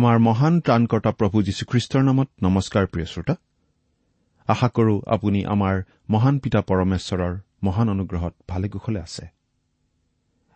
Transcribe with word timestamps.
আমাৰ 0.00 0.18
মহান 0.18 0.54
ত্ৰাণকৰ্তা 0.60 1.10
প্ৰভু 1.10 1.36
যীশুখ্ৰীষ্টৰ 1.42 2.02
নামত 2.08 2.28
নমস্কাৰ 2.42 2.84
প্ৰিয় 2.86 3.06
শ্ৰোতা। 3.06 3.34
আশা 4.48 4.68
কৰো 4.68 4.94
আপুনি 5.06 5.40
আমাৰ 5.44 5.74
মহান 6.10 6.38
পিতা 6.38 6.60
পৰমেশ্বৰৰ 6.60 7.34
মহান 7.62 7.88
অনুগ্ৰহত 7.88 8.34
ভালে 8.48 8.68
কুশলে 8.68 9.00
আছে। 9.00 9.24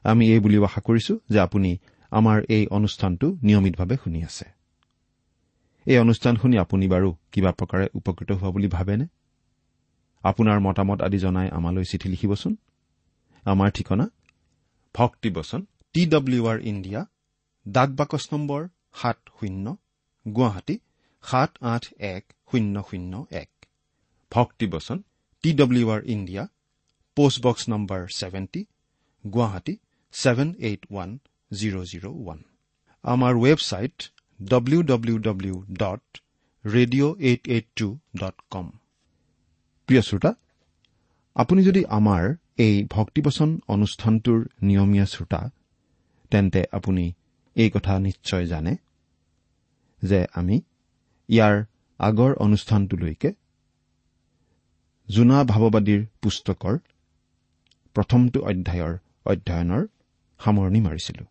আমি 0.04 0.24
এই 0.32 0.40
বুলিও 0.40 0.64
আশা 0.64 0.80
কৰিছো 0.80 1.14
যে 1.28 1.38
আপুনি 1.38 1.70
আমাৰ 2.10 2.38
এই 2.48 2.66
অনুষ্ঠানটো 2.66 3.26
নিয়মিতভাৱে 3.42 3.96
শুনি 4.04 4.20
আছে। 4.24 4.46
এই 5.86 5.98
অনুষ্ঠান 5.98 6.34
শুনি 6.36 6.56
আপুনি 6.58 6.88
বাৰু 6.88 7.08
কিবা 7.32 7.50
প্ৰকাৰে 7.52 7.86
উপকৃত 7.94 8.30
হোৱা 8.32 8.50
বুলি 8.50 8.68
ভাবেনে? 8.68 9.06
আপোনাৰ 10.24 10.58
মতামত 10.60 10.98
আদি 11.02 11.18
জনাই 11.18 11.48
আমালৈ 11.50 11.84
চিঠি 11.84 12.08
লিখিবচোন। 12.08 12.56
আমাৰ 13.44 13.68
ঠিকনা 13.70 14.06
ভক্তিবচন 14.94 15.60
টি 15.92 16.06
ডব্লিউ 16.06 16.42
আৰ 16.46 16.58
ইণ্ডিয়া 16.60 17.00
ডাক 17.68 17.90
বাকচ 17.90 18.24
নম্বৰ 18.32 18.62
সাত 18.94 19.18
শূন্য 19.36 19.66
গুৱাহাটী 20.26 20.76
সাত 21.24 21.50
আঠ 21.72 21.84
এক 22.14 22.24
শূন্য 22.50 22.74
শূন্য 22.88 23.12
এক। 23.42 23.50
ভক্তিবচন 24.32 24.98
T 25.44 25.50
W 25.60 25.86
R 25.94 26.00
India 26.14 26.44
post box 27.16 27.62
number 27.72 28.00
seventy 28.18 28.62
Guwahati 29.24 29.74
seven 30.14 30.48
eight 30.68 30.82
one 30.92 31.10
zero' 31.50 31.84
zero' 31.90 32.06
one. 32.20 32.40
আমাৰ 33.04 33.32
website 33.44 33.96
W 34.40 34.80
W 34.90 35.16
W 35.28 35.56
dot 35.82 36.04
radio' 36.64 37.14
eight 37.28 37.42
eight 37.54 37.66
two 37.78 37.88
dot 38.20 38.36
com 38.52 38.66
প্ৰিয় 39.88 40.02
শ্ৰোতা 40.08 40.30
আপুনি 41.36 41.60
যদি 41.68 41.82
আমাৰ 41.98 42.22
এই 42.58 42.74
ভক্তিবচন 42.96 43.50
অনুষ্ঠানটোৰ 43.74 44.40
নিয়মীয়া 44.68 45.06
শ্ৰোতা 45.12 45.40
তেন্তে 46.32 46.60
আপুনি 46.78 47.04
এই 47.56 47.68
কথা 47.70 47.92
নিশ্চয় 47.98 48.44
জানে 48.46 48.72
যে 50.02 50.20
আমি 50.34 50.56
ইয়াৰ 51.28 51.56
আগৰ 52.00 52.30
অনুষ্ঠানটোলৈকে 52.36 53.30
জোনা 55.08 55.38
ভাৱবাদীৰ 55.44 56.02
পুস্তকৰ 56.22 56.74
প্ৰথমটো 57.96 58.38
অধ্যায়ৰ 58.40 58.94
অধ্যয়নৰ 59.26 59.82
সামৰণি 60.40 60.80
মাৰিছিলো। 60.80 61.24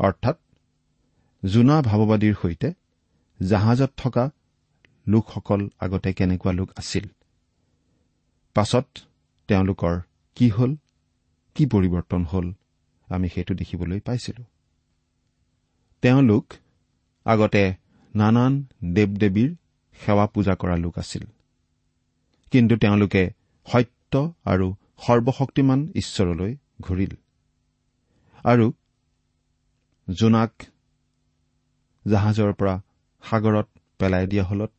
অৰ্থাৎ 0.00 0.36
জোনা 1.42 1.76
ভাৱবাদীৰ 1.82 2.34
সৈতে 2.42 2.68
জাহাজত 3.40 3.90
থকা 3.96 4.24
লোকসকল 5.08 5.60
আগতে 5.80 6.10
কেনেকুৱা 6.12 6.52
লোক 6.52 6.68
আছিল 6.76 7.06
পাছত 8.56 8.86
তেওঁলোকৰ 9.48 9.94
কি 10.36 10.46
হ'ল 10.48 10.72
কি 11.56 11.64
পৰিৱৰ্তন 11.66 12.22
হ'ল 12.24 12.46
আমি 13.08 13.28
সেইটো 13.28 13.52
দেখিবলৈ 13.54 14.00
পাইছিলো। 14.00 14.42
তেওঁলোক 16.02 16.52
আগতে 17.24 17.64
নানান 18.14 18.52
দেৱ 18.94 19.10
দেৱীৰ 19.18 19.50
সেৱা 20.00 20.26
পূজা 20.26 20.54
কৰা 20.54 20.76
লোক 20.76 20.98
আছিল। 20.98 21.24
কিন্তু 22.50 22.74
তেওঁলোকে 22.76 23.22
সত্য 23.66 24.32
আৰু 24.44 24.66
সৰ্বশক্তিমান 25.06 25.80
ঈশ্বৰলৈ 25.94 26.56
ঘূৰিল। 26.80 27.12
আৰু 28.44 28.72
জোনাক 30.08 30.52
জাহাজৰ 32.06 32.52
পৰা 32.52 32.74
সাগৰত 33.22 33.68
পেলাই 33.98 34.26
দিয়া 34.26 34.44
হলত 34.44 34.72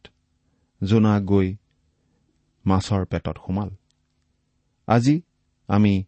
জোনা 0.83 1.19
গৈ 1.21 1.56
মাছৰ 2.65 3.06
পেটত 3.06 3.38
সোমাল। 3.45 3.69
আজি 4.88 5.21
আমি 5.68 6.03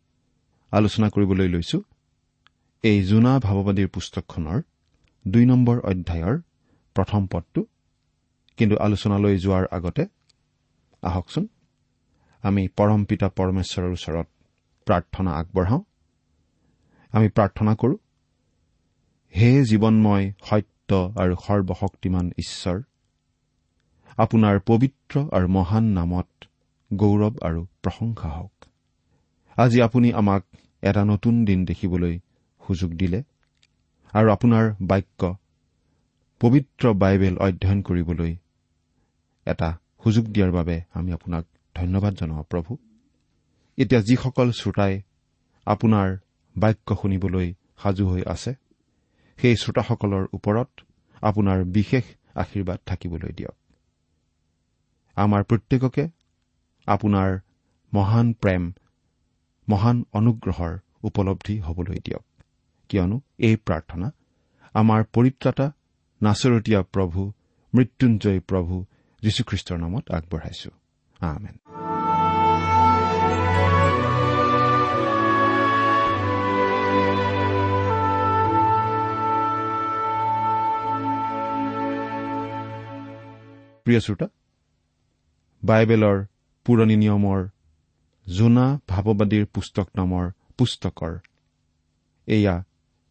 আলোচনা 0.71 1.07
কৰিবলৈ 1.09 1.47
লৈছো 1.47 1.77
এই 2.83 2.97
জোনা 3.03 3.39
ভাৱবাদীৰ 3.39 3.87
পুস্তকখনৰ 3.87 4.61
দুই 5.27 5.45
নম্বৰ 5.45 5.79
অধ্যায়ৰ 5.79 6.41
প্ৰথম 6.93 7.27
পদটো। 7.27 7.65
কিন্তু 8.57 8.77
আলোচনালৈ 8.77 9.37
যোৱাৰ 9.37 9.65
আগতে 9.71 10.05
আহকচোন। 11.01 11.47
আমি 12.41 12.67
পৰম 12.67 13.05
পিতা 13.05 13.29
পৰমেশ্বৰৰ 13.29 13.91
ওচৰত 13.91 14.27
প্ৰাৰ্থনা 14.85 15.31
আগবঢ়াওঁ। 15.31 15.81
আমি 17.11 17.29
প্ৰাৰ্থনা 17.29 17.75
কৰো 17.75 17.97
হে 19.35 19.63
জীৱনময় 19.63 20.33
সত্য 20.43 21.13
আৰু 21.15 21.35
সৰ্বশক্তিমান 21.35 22.31
ঈশ্বৰ 22.37 22.81
আপোনাৰ 24.17 24.59
পবিত্ৰ 24.59 25.19
আৰু 25.31 25.47
মহান 25.47 25.83
নামত 25.83 26.45
গৌৰৱ 26.93 27.35
আৰু 27.41 27.67
প্ৰশংসা 27.81 28.29
হওক। 28.29 28.65
আজি 29.57 29.81
আপুনি 29.81 30.13
আমাক 30.13 30.43
এটা 30.81 31.05
নতুন 31.05 31.45
দিন 31.45 31.65
দেখিবলৈ 31.65 32.19
সুযোগ 32.67 32.91
দিলে। 32.91 33.23
আৰু 34.13 34.27
আপোনাৰ 34.31 34.65
বাক্য 34.89 35.21
পবিত্ৰ 36.41 36.91
বাইবেল 37.01 37.35
অধ্যয়ন 37.45 37.79
কৰিবলৈ 37.81 38.31
এটা 39.47 39.69
সুযোগ 40.03 40.25
দিয়াৰ 40.33 40.51
বাবে 40.51 40.75
আমি 40.93 41.09
আপোনাক 41.13 41.43
ধন্যবাদ 41.75 42.13
জনাওঁ 42.19 42.43
প্ৰভু। 42.51 42.71
এতিয়া 43.77 44.01
যিসকল 44.01 44.47
শ্ৰোতাই 44.51 44.93
আপোনাৰ 45.67 46.09
বাক্য 46.55 46.87
শুনিবলৈ 47.01 47.47
সাজু 47.83 48.05
হৈ 48.09 48.21
আছে 48.33 48.51
সেই 49.39 49.55
শ্ৰোতাসকলৰ 49.55 50.23
ওপৰত 50.33 50.69
আপোনাৰ 51.21 51.59
বিশেষ 51.77 52.05
আশীৰ্বাদ 52.35 52.79
থাকিবলৈ 52.85 53.31
দিয়ক। 53.39 53.57
আমাৰ 55.17 55.41
প্ৰত্যেককে 55.43 56.05
আপোনাৰ 56.87 57.29
মহান 57.93 58.27
প্ৰেম 58.41 58.63
মহান 59.67 59.97
অনুগ্ৰহৰ 60.13 60.73
উপলব্ধি 61.03 61.55
হবলৈ 61.59 61.99
দিয়ক। 62.05 62.23
কিয়নো 62.93 63.17
এই 63.39 63.55
প্ৰাৰ্থনা 63.67 64.07
আমাৰ 64.73 65.03
পৰিত্ৰাতা 65.13 65.65
নাচৰতীয়া 66.21 66.81
প্ৰভু 66.93 67.21
মৃত্যুঞ্জয় 67.73 68.39
প্ৰভু 68.39 68.75
যীশুখ্ৰীষ্টৰ 69.21 69.77
নামত 69.77 70.11
আগবঢ়াইছো। 70.11 70.71
আমেন। 71.19 71.55
প্ৰিয় 83.85 83.99
শ্ৰোতা 83.99 84.27
বাইবেলৰ 85.63 86.17
পুৰণি 86.65 86.95
নিয়মৰ 86.95 87.41
জোনা 88.27 88.67
ভাৱবাদীৰ 88.89 89.45
পুস্তক 89.45 89.87
নামৰ 89.97 90.25
পুস্তকৰ 90.57 91.13
এয়া 92.27 92.55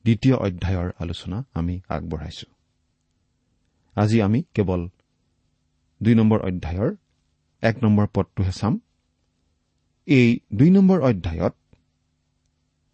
দ্বিতীয় 0.04 0.36
অধ্যায়ৰ 0.36 0.88
আলোচনা 0.98 1.44
আমি 1.54 1.80
আগবঢ়াইছো। 1.88 2.46
আজি 3.96 4.22
আমি 4.22 4.42
কেৱল 4.54 4.88
দুই 6.02 6.14
নম্বৰ 6.14 6.40
অধ্যায়ৰ 6.40 6.90
এক 7.62 7.76
নম্বৰ 7.84 8.06
পদটোহে 8.14 8.52
চাম। 8.52 8.80
এই 10.06 10.28
দুই 10.54 10.70
নম্বৰ 10.70 10.98
অধ্যায়ত 11.00 11.54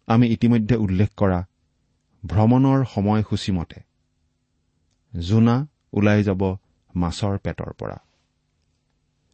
আমি 0.07 0.25
ইতিমধ্যে 0.27 0.75
উল্লেখ 0.75 1.09
কৰা 1.17 1.39
ভ্ৰমণৰ 2.23 2.79
সময়সূচী 2.93 3.51
মতে 3.51 3.79
জোনা 5.19 5.67
ওলাই 5.93 6.23
যাব 6.23 6.41
মাছৰ 6.95 7.37
পেটৰ 7.37 7.71
পৰা। 7.73 7.97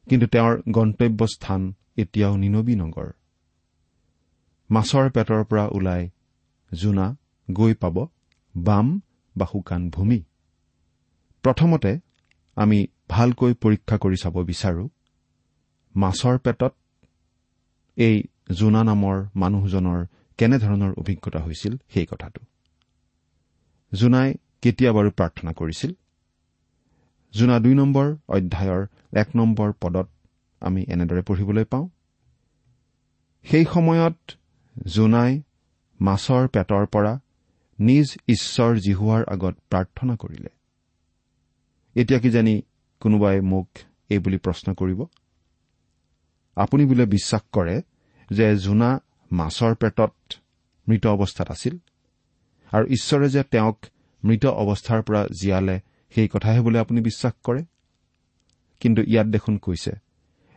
কিন্তু 0.10 0.26
তেওঁৰ 0.28 0.62
গন্তব্যস্থান 0.72 1.62
এতিয়াও 1.98 2.34
নিনবী 2.38 2.76
নগৰ। 2.76 3.10
মাছৰ 4.70 5.06
পেটৰ 5.10 5.44
পৰা 5.44 5.66
ওলাই 5.68 6.10
জোনা 6.74 7.08
গৈ 7.52 7.74
পাব 7.74 8.08
বাম 8.56 9.02
বা 9.38 9.46
শুকান 9.52 9.90
ভূমি। 9.90 10.24
প্ৰথমতে 11.44 12.00
আমি 12.56 12.88
ভালকৈ 13.10 13.54
পৰীক্ষা 13.54 13.98
কৰি 13.98 14.18
চাব 14.18 14.44
বিচাৰো 14.44 14.90
মাছৰ 15.96 16.38
পেটত 16.38 16.74
এই 17.98 18.24
জোনা 18.52 18.84
নামৰ 18.84 19.26
মানুহজনৰ 19.36 20.06
কেনেধৰণৰ 20.38 20.94
অভিজ্ঞতা 20.98 21.40
হৈছিল 21.40 21.78
সেই 21.94 22.06
কথাটো। 22.06 22.42
জোনাই 23.94 24.34
কেতিয়া 24.62 24.92
বাৰু 24.92 25.12
প্ৰাৰ্থনা 25.12 25.52
কৰিছিল? 25.54 25.92
জোনা 27.34 27.60
দুই 27.60 27.74
নম্বৰ 27.74 28.16
অধ্যায়ৰ 28.30 28.88
এক 29.18 29.36
নম্বৰ 29.36 29.74
পদত 29.82 30.08
আমি 30.62 30.86
এনেদৰে 30.90 31.22
পঢ়িবলৈ 31.22 31.64
পাওঁ। 31.64 31.90
সেই 33.44 33.66
সময়ত 33.66 34.16
জোনাই 34.88 35.42
মাছৰ 36.02 36.48
পেটৰ 36.48 36.86
পৰা 36.86 37.20
নিজ 37.80 38.18
ঈশ্বৰ 38.28 38.76
জিহুৱাৰ 38.76 39.24
আগত 39.24 39.56
প্ৰাৰ্থনা 39.70 40.16
কৰিলে। 40.16 40.50
এতিয়া 41.96 42.20
কিজানি 42.20 42.62
কোনোবাই 43.00 43.42
মোক 43.42 43.70
এই 44.10 44.20
বুলি 44.20 44.38
প্ৰশ্ন 44.38 44.74
কৰিব? 44.74 45.06
আপুনি 46.56 46.86
বোলে 46.86 47.06
বিশ্বাস 47.06 47.42
কৰে 47.52 47.82
যে 48.30 48.56
জোনা 48.56 49.00
মাছৰ 49.32 49.76
পেটত 49.76 50.14
মৃত 50.88 51.08
অৱস্থাত 51.08 51.52
আছিল 51.52 51.78
আৰু 52.72 52.86
ঈশ্বৰে 52.88 53.30
যে 53.30 53.44
তেওঁক 53.44 53.86
মৃত 54.24 54.46
অৱস্থাৰ 54.46 55.02
পৰা 55.02 55.28
জীয়ালে 55.42 55.82
সেই 56.10 56.28
কথাহে 56.28 56.62
বোলে 56.62 56.80
আপুনি 56.80 57.02
বিশ্বাস 57.02 57.34
কৰে? 57.44 57.66
কিন্তু 58.80 59.02
ইয়াত 59.02 59.28
দেখোন 59.28 59.58
কৈছে 59.58 59.92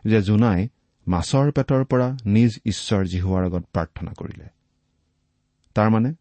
যে 0.05 0.21
জোনাই 0.21 0.69
মাছৰ 1.07 1.51
পেটৰ 1.51 1.85
পৰা 1.85 2.17
নিজ 2.25 2.59
ঈশ্বৰ 2.65 3.05
জিহুৱাৰ 3.05 3.45
আগত 3.45 3.63
প্ৰাৰ্থনা 3.73 4.11
কৰিলে। 4.13 4.47
তাৰমানে 5.75 6.13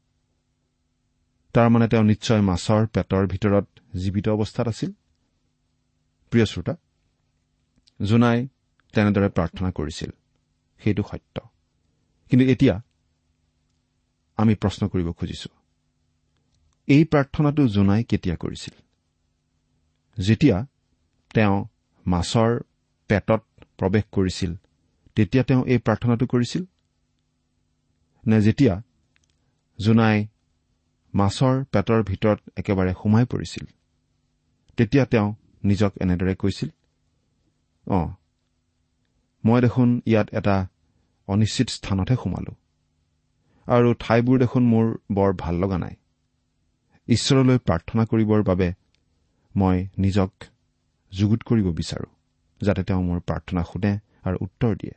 তাৰমানে 1.59 1.87
তেওঁ 1.93 2.05
নিশ্চয় 2.05 2.43
মাছৰ 2.43 2.83
পেটৰ 2.95 3.25
ভিতৰত 3.33 3.67
জীৱিত 4.03 4.27
অৱস্থাত 4.29 4.67
আছিল। 4.69 4.91
প্ৰিয় 6.33 6.47
শ্ৰোতা 6.47 6.75
জোনাই 8.01 8.39
তেনেদৰে 8.95 9.29
প্ৰাৰ্থনা 9.37 9.71
কৰিছিল। 9.71 10.11
সেইটো 10.81 11.03
সত্য। 11.03 11.37
কিন্তু 12.31 12.45
এতিয়া 12.53 12.75
আমি 14.39 14.55
প্ৰশ্ন 14.55 14.83
কৰিব 14.89 15.09
খুজিছো 15.13 15.51
এই 16.89 17.03
প্ৰাৰ্থনাটো 17.13 17.63
জোনাই 17.69 18.03
কেতিয়া 18.05 18.37
কৰিছিল? 18.37 18.75
যেতিয়া 20.17 20.57
তেওঁ 21.35 21.57
মাছৰ 22.07 22.51
পেটত 23.11 23.43
প্ৰৱেশ 23.79 24.05
কৰিছিল 24.13 24.53
তেতিয়া 25.17 25.43
তেওঁ 25.45 25.63
এই 25.73 25.79
প্ৰাৰ্থনাটো 25.79 26.25
কৰিছিল 26.27 26.63
নে 28.25 28.39
যেতিয়া 28.43 28.75
জোনাই 29.79 30.17
মাছৰ 31.15 31.65
পেটৰ 31.65 32.03
ভিতৰত 32.03 32.39
একেবাৰে 32.57 32.93
সোমাই 32.93 33.25
পৰিছিল। 33.25 33.65
তেতিয়া 34.77 35.05
তেওঁ 35.05 35.35
নিজক 35.65 35.93
এনেদৰে 36.01 36.35
কৈছিল 36.35 36.71
অ 37.87 38.09
মই 39.45 39.61
দেখোন 39.61 40.03
ইয়াত 40.07 40.29
এটা 40.35 40.67
অনিশ্চিত 41.29 41.69
স্থানতহে 41.71 42.17
সোমালো। 42.17 42.53
আৰু 43.67 43.95
ঠাইবোৰ 44.01 44.39
দেখোন 44.39 44.63
মোৰ 44.63 44.87
বৰ 45.13 45.33
ভাল 45.39 45.55
লগা 45.55 45.79
নাই। 45.79 45.95
ঈশ্বৰলৈ 47.09 47.59
প্ৰাৰ্থনা 47.59 48.05
কৰিবৰ 48.05 48.43
বাবে 48.43 48.73
মই 49.57 49.87
নিজক 49.99 50.31
যুগুত 51.13 51.43
কৰিব 51.43 51.67
বিচাৰো 51.73 52.09
যাতে 52.61 52.83
তেওঁ 52.83 53.03
মোৰ 53.03 53.19
প্ৰাৰ্থনা 53.21 53.63
শুনে 53.63 53.93
আৰু 54.25 54.37
উত্তৰ 54.41 54.77
দিয়ে। 54.77 54.95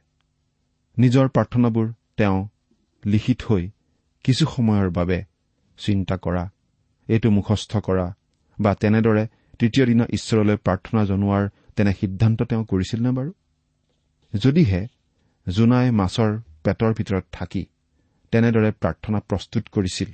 নিজৰ 0.98 1.28
প্ৰাৰ্থনাবোৰ 1.28 1.94
তেওঁ 2.18 2.48
লিখি 3.06 3.36
থৈ 3.40 3.70
কিছু 4.24 4.46
সময়ৰ 4.46 4.90
বাবে 4.90 5.31
চিন্তা 5.86 6.16
কৰা 6.18 6.44
এইটো 7.08 7.28
মুখস্থ 7.32 7.78
কৰা 7.78 8.08
বা 8.60 8.72
তেনেদৰে 8.76 9.24
তৃতীয় 9.60 9.86
দিনা 9.86 10.06
ঈশ্বৰলৈ 10.10 10.58
প্ৰাৰ্থনা 10.58 11.02
জনোৱাৰ 11.06 11.50
তেনে 11.76 11.94
সিদ্ধান্ত 11.94 12.40
তেওঁ 12.44 12.64
কৰিছিল 12.66 13.00
নে 13.02 13.12
বাৰু? 13.12 13.32
যদিহে 14.34 14.82
জোনাই 15.48 15.92
মাছৰ 15.92 16.32
পেটৰ 16.64 16.94
ভিতৰত 16.94 17.26
থাকি 17.32 17.64
তেনেদৰে 18.32 18.72
প্ৰাৰ্থনা 18.72 19.20
প্ৰস্তুত 19.20 19.64
কৰিছিল 19.70 20.12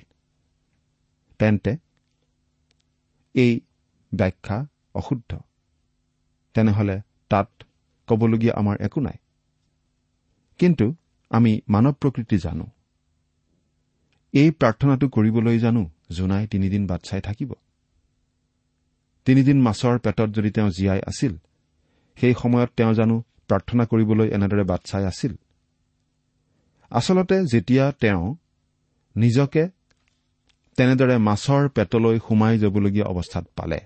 তেন্তে 1.40 1.78
এই 3.34 3.52
ব্যাখ্যা 4.14 4.58
অশুদ্ধ। 4.96 5.32
তেনেহলে 6.54 7.02
তাত 7.30 7.50
কবলগীয়া 8.08 8.54
আমাৰ 8.56 8.78
একো 8.82 9.00
নাই। 9.02 9.18
কিন্তু 10.58 10.86
আমি 11.30 11.62
মানৱ 11.70 11.94
প্ৰকৃতি 11.94 12.38
জানো। 12.38 12.68
এই 14.34 14.52
প্ৰাৰ্থনাটো 14.52 15.08
কৰিবলৈ 15.10 15.60
জানো 15.60 15.90
জোনাই 16.12 16.48
তিনিদিন 16.48 16.88
বাট 16.88 17.02
চাই 17.04 17.22
থাকিব? 17.22 17.54
তিনিদিন 19.26 19.58
মাছৰ 19.62 20.00
পেটত 20.00 20.30
যদি 20.32 20.50
তেওঁ 20.52 20.70
জীয়াই 20.70 21.02
আছিল 21.08 21.34
সেই 22.18 22.34
সময়ত 22.34 22.70
তেওঁ 22.76 22.94
জানো 22.94 23.24
প্ৰাৰ্থনা 23.48 23.84
কৰিবলৈ 23.86 24.28
এনেদৰে 24.28 24.64
বাট 24.64 24.82
চাই 24.86 25.06
আছিল? 25.06 25.34
আচলতে 26.90 27.46
যেতিয়া 27.46 27.92
তেওঁ 27.92 28.36
নিজকে 29.16 29.64
তেনেদৰে 30.78 31.18
মাছৰ 31.18 31.70
পেটলৈ 31.70 32.20
সোমাই 32.20 32.58
যাবলগীয়া 32.58 33.06
অৱস্থাত 33.06 33.46
পালে 33.56 33.80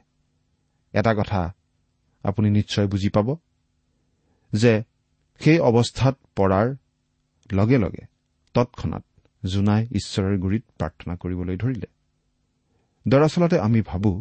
এটা 0.93 1.13
কথা 1.13 1.53
আপুনি 2.23 2.49
নিশ্চয় 2.49 2.87
বুজি 2.87 3.09
পাব 3.09 3.35
যে 4.53 4.83
সেই 5.41 5.59
অৱস্থাত 5.59 6.15
পৰাৰ 6.35 6.67
লগে 7.51 7.77
লগে 7.77 8.03
তৎক্ষণাত 8.53 9.03
জোনাই 9.43 9.81
ঈশ্বৰৰ 9.91 10.35
গুৰিত 10.37 10.63
প্ৰাৰ্থনা 10.79 11.13
কৰিবলৈ 11.15 11.55
ধৰিলে। 11.57 11.87
দৰাচলতে 13.05 13.57
আমি 13.59 13.81
ভাবো 13.81 14.11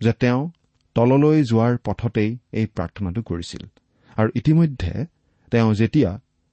যে 0.00 0.12
তেওঁ 0.12 0.50
তললৈ 0.94 1.38
যোৱাৰ 1.42 1.74
পথতেই 1.84 2.30
এই 2.52 2.66
প্ৰাৰ্থনাটো 2.66 3.20
কৰিছিল 3.22 3.62
আৰু 4.16 4.28
ইতিমধ্যে 4.34 4.94
তেওঁ 5.50 5.70
যেতিয়া 5.74 6.10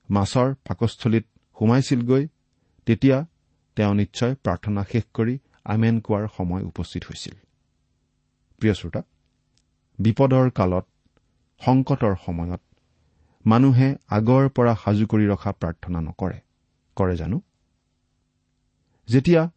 মাছৰ 0.09 0.49
পাকস্থলীত 0.67 1.25
সোমাইছিলগৈ 1.57 2.23
তেতিয়া 2.87 3.17
তেওঁ 3.77 3.93
নিশ্চয় 3.93 4.33
প্ৰাৰ্থনা 4.35 4.81
শেষ 4.91 5.05
কৰি 5.13 5.35
আমেন 5.65 5.95
কোৱাৰ 5.99 6.27
সময় 6.37 6.63
উপস্থিত 6.63 7.03
হৈছিল। 7.03 7.35
প্ৰিয় 8.61 8.73
শ্ৰোতা 8.73 9.01
বিপদৰ 9.99 10.49
কালত 10.49 10.85
সংকটৰ 11.61 12.13
সময়ত 12.25 12.61
মানুহে 13.45 13.89
আগৰ 14.09 14.43
পৰা 14.49 14.73
সাজু 14.75 15.05
কৰি 15.07 15.25
ৰখা 15.27 15.51
প্ৰাৰ্থনা 15.51 15.99
নকৰে। 16.01 16.37
কৰে 16.97 17.15
জানো? 17.15 17.37
যেতিয়া 19.07 19.51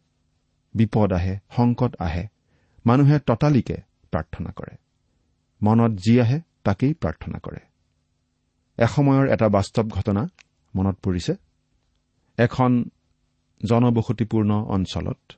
বিপদ 0.73 1.13
আহে 1.13 1.39
সংকট 1.55 1.95
আহে 2.01 2.27
মানুহে 2.85 3.19
ততালিকে 3.19 3.77
প্ৰাৰ্থনা 4.11 4.51
কৰে। 4.51 4.77
মনত 5.61 5.91
যি 5.91 6.21
আহে 6.21 6.41
তাকেই 6.63 6.93
প্ৰাৰ্থনা 6.93 7.39
কৰে। 7.39 7.59
এসময়ৰ 8.77 9.27
এটা 9.33 9.49
বাস্তৱ 9.49 9.83
ঘটনা 9.83 10.29
মনত 10.75 10.95
পৰিছে। 10.95 11.35
এখন 12.37 12.89
জনবসতিপূৰ্ণ 13.65 14.53
অঞ্চলত 14.53 15.31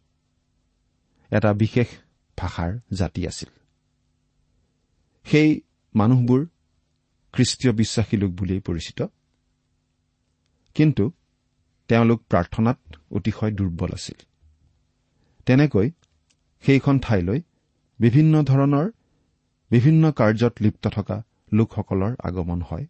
এটা 1.31 1.53
বিশেষ 1.53 1.87
ভাষাৰ 2.37 2.79
জাতি 2.93 3.27
আছিল। 3.27 3.49
সেই 5.23 5.61
মানুহবোৰ 5.95 6.47
খ্ৰীষ্টীয় 7.33 7.73
বিশ্বাসী 7.73 8.17
লোক 8.17 8.31
বুলিয়েই 8.31 8.61
পৰিচিত। 8.61 9.07
কিন্তু 10.75 11.11
তেওঁলোক 11.89 12.19
প্ৰাৰ্থনাত 12.29 12.79
অতিশয় 13.11 13.51
দুৰ্বল 13.51 13.91
আছিল। 13.93 14.17
তেনেকৈ 15.45 15.87
সেইখন 16.63 16.99
ঠাইলৈ 16.99 17.39
বিভিন্ন 17.99 18.33
ধৰণৰ 18.43 18.87
বিভিন্ন 19.71 20.11
কাৰ্যত 20.11 20.53
লিপ্ত 20.61 20.83
থকা 20.87 21.17
লোকসকলৰ 21.53 22.11
আগমন 22.23 22.59
হয় 22.61 22.85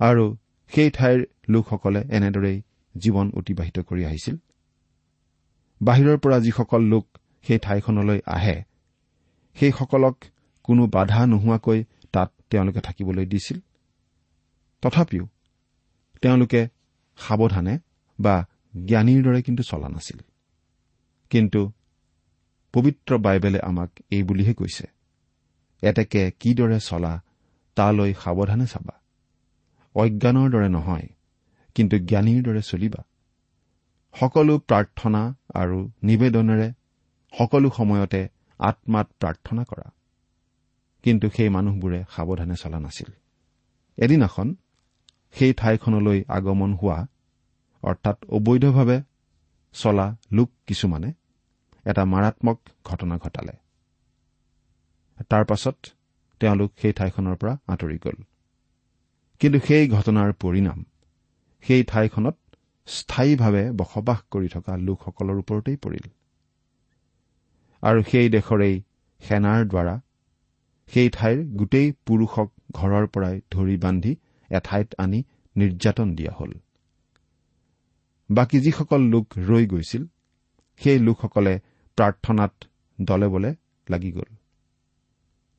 আৰু 0.00 0.24
সেই 0.72 0.90
ঠাইৰ 0.90 1.18
লোকসকলে 1.48 2.00
এনেদৰেই 2.10 2.58
জীৱন 2.94 3.26
অতিবাহিত 3.34 3.78
কৰি 3.78 4.02
আহিছিল। 4.04 4.36
বাহিৰৰ 5.80 6.18
পৰা 6.18 6.38
যিসকল 6.38 6.82
লোক 6.82 7.04
সেই 7.46 7.58
ঠাইখনলৈ 7.58 8.20
আহে 8.26 8.56
সেইসকলক 9.56 10.16
কোনো 10.64 10.82
বাধা 10.86 11.20
নোহোৱাকৈ 11.26 11.80
তাত 12.12 12.30
তেওঁলোকে 12.50 12.80
থাকিবলৈ 12.80 13.26
দিছিল। 13.26 13.58
তথাপিও 14.82 15.24
তেওঁলোকে 16.22 16.60
সাৱধানে 17.16 17.78
বা 18.20 18.46
জ্ঞানীৰ 18.86 19.24
দৰে 19.24 19.42
কিন্তু 19.42 19.62
চলা 19.62 19.88
নাছিল। 19.88 20.18
কিন্তু 21.30 21.72
পবিত্ৰ 22.72 23.18
বাইবেলে 23.18 23.60
আমাক 23.60 23.90
এই 24.10 24.22
বুলিহে 24.22 24.54
কৈছে 24.54 24.86
এতেকে 25.82 26.30
কিদৰে 26.40 26.80
চলা 26.80 27.22
তালৈ 27.74 28.14
সাৱধানে 28.14 28.66
চাবা। 28.66 29.00
অজ্ঞানৰ 29.94 30.50
দৰে 30.50 30.68
নহয় 30.68 31.08
কিন্তু 31.74 31.98
জ্ঞানীৰ 31.98 32.42
দৰে 32.42 32.62
চলিবা। 32.62 33.04
সকলো 34.14 34.58
প্ৰাৰ্থনা 34.58 35.34
আৰু 35.54 35.90
নিবেদনেৰে 36.02 36.72
সকলো 37.38 37.70
সময়তে 37.70 38.28
আত্মাত 38.58 39.10
প্ৰাৰ্থনা 39.20 39.64
কৰা। 39.64 39.90
কিন্তু 41.02 41.30
সেই 41.30 41.48
মানুহবোৰে 41.48 42.04
সাৱধানে 42.10 42.54
চলা 42.54 42.80
নাছিল। 42.80 43.06
এদিনাখন 43.96 44.54
সেই 45.38 45.52
ঠাইখনলৈ 45.54 46.18
আগমন 46.28 46.70
হোৱা 46.74 46.98
অৰ্থাৎ 47.82 48.18
অবৈধভাৱে 48.28 48.98
চলা 49.74 50.06
লোক 50.32 50.50
কিছুমানে 50.66 51.10
এটা 51.86 52.02
মাৰাত্মক 52.04 52.58
ঘটনা 52.84 53.18
ঘটালে। 53.18 53.54
তাৰ 55.28 55.44
পাছত 55.44 55.76
তেওঁলোক 56.40 56.70
সেই 56.82 56.92
ঠাইখনৰ 56.92 57.36
পৰা 57.36 57.52
আঁতৰি 57.68 57.98
গ'ল। 57.98 58.18
কিন্তু 59.40 59.58
সেই 59.66 59.88
ঘটনাৰ 59.88 60.32
পৰিণাম 60.32 60.78
সেই 61.64 61.82
ঠাইখনত 61.84 62.36
স্থায়ীভাৱে 62.88 63.64
বসবাস 63.72 64.18
কৰি 64.30 64.48
থকা 64.48 64.72
লোকসকলৰ 64.76 65.36
ওপৰতেই 65.38 65.76
পৰিল। 65.76 66.06
আৰু 67.82 68.00
সেই 68.02 68.28
দেশৰেই 68.28 68.76
সেনাৰ 69.20 69.60
দ্বাৰা 69.64 69.94
সেই 70.92 71.08
ঠাইৰ 71.10 71.38
গোটেই 71.56 71.88
পুৰুষক 72.06 72.48
ঘৰৰ 72.72 73.06
পৰাই 73.06 73.40
ধৰি 73.50 73.76
বান্ধি 73.76 74.12
এঠাইত 74.54 74.88
আনি 74.98 75.18
নিৰ্যাতন 75.56 76.08
দিয়া 76.14 76.32
হল। 76.40 76.52
বাকী 78.30 78.58
যিসকল 78.60 79.02
লোক 79.04 79.26
ৰৈ 79.48 79.64
গৈছিল 79.66 80.04
সেই 80.80 80.98
লোকসকলে 80.98 81.54
প্ৰাৰ্থনাত 81.98 82.52
দলে 82.98 83.28
বলে 83.28 83.50
লাগি 83.90 84.12
গ'ল। 84.12 84.30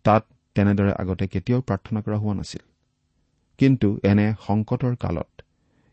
তাত 0.04 0.24
তেনেদৰে 0.56 0.92
আগতে 0.94 1.26
কেতিয়াও 1.28 1.62
প্ৰাৰ্থনা 1.62 2.00
কৰা 2.02 2.18
হোৱা 2.18 2.34
নাছিল। 2.34 2.64
কিন্তু 3.58 3.88
এনে 4.04 4.28
সংকটৰ 4.48 4.96
কালত 4.96 5.42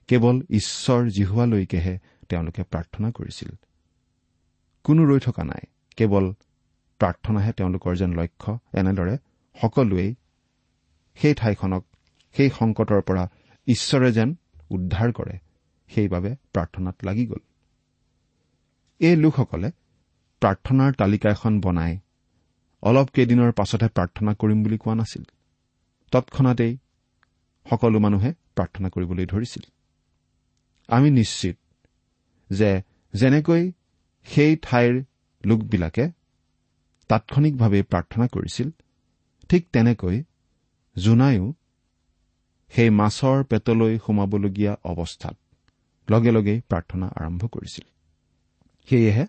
কেৱল 0.08 0.36
ঈশ্বৰ 0.50 1.00
জিহুৱালৈকেহে 1.08 1.94
তেওঁলোকে 2.28 2.62
প্ৰাৰ্থনা 2.62 3.08
কৰিছিল। 3.10 3.50
কোনো 4.84 5.02
ৰৈ 5.04 5.20
থকা 5.20 5.44
নাই 5.44 5.62
কেৱল 5.96 6.24
প্ৰাৰ্থনাহে 6.98 7.52
তেওঁলোকৰ 7.52 7.92
যেন 7.96 8.10
লক্ষ্য। 8.20 8.50
এনেদৰে 8.74 9.14
সকলোৱেই 9.62 10.10
সেই 11.14 11.34
ঠাইখনক 11.34 11.82
সেই 12.34 12.50
সংকটৰ 12.58 13.00
পৰা 13.00 13.24
ঈশ্বৰে 13.66 14.12
যেন 14.12 14.28
উদ্ধাৰ 14.70 15.12
কৰে 15.12 15.38
সেইবাবে 15.90 16.30
প্ৰাৰ্থনাত 16.52 16.96
লাগি 17.04 17.26
গ'ল। 17.26 17.42
এই 19.00 19.16
লোকসকলে 19.16 19.68
প্ৰাৰ্থনাৰ 20.42 20.92
তালিকা 20.92 21.28
এখন 21.30 21.60
বনাই 21.60 21.98
অলপ 22.82 23.08
কেইদিনৰ 23.14 23.52
পাছতহে 23.52 23.88
প্ৰাৰ্থনা 23.88 24.32
কৰিম 24.34 24.62
বুলি 24.62 24.78
কোৱা 24.78 24.94
নাছিল। 24.94 25.24
তৎক্ষণাতেই 26.12 26.72
সকলো 27.66 27.98
মানুহে 27.98 28.30
প্ৰাৰ্থনা 28.56 28.88
কৰিবলৈ 28.88 29.26
ধৰিছিল। 29.26 29.64
আমি 30.88 31.10
নিশ্চিত 31.10 31.56
যে 32.50 32.70
যেনেকৈ 33.14 33.72
সেই 34.26 34.56
ঠাইৰ 34.62 34.92
লোকবিলাকে 35.44 36.04
তাৎক্ষণিকভাৱে 37.10 37.82
প্ৰাৰ্থনা 37.82 38.26
কৰিছিল 38.26 38.68
ঠিক 39.48 39.62
তেনেকৈ 39.72 40.16
জোনায়ো 40.96 41.46
সেই 42.72 42.90
মাছৰ 42.90 43.38
পেটলৈ 43.44 43.92
সোমাবলগীয়া 43.98 44.72
অৱস্থাত 44.90 45.36
লগে 46.08 46.30
লগেই 46.30 46.58
প্ৰাৰ্থনা 46.70 47.06
আৰম্ভ 47.20 47.42
কৰিছিল। 47.46 47.84
সেয়েহে 48.88 49.24